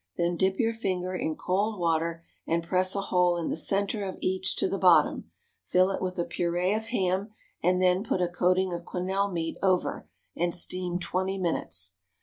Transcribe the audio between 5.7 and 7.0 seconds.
it with a purée of